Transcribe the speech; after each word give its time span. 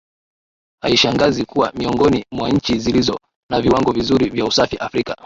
Haishangazi 0.83 1.45
kuwa 1.45 1.71
miongoni 1.75 2.25
mwa 2.31 2.49
nchi 2.49 2.79
zilizo 2.79 3.19
na 3.51 3.61
viwango 3.61 3.91
vizuri 3.91 4.29
vya 4.29 4.45
usafi 4.45 4.77
Afrika 4.77 5.15